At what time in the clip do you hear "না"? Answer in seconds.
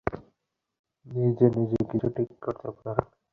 2.97-3.03